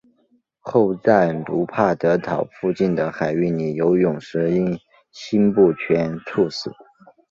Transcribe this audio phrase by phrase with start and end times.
[0.59, 4.75] 后在卢帕德岛附近的海域里游泳时因
[5.11, 6.71] 心不全猝死。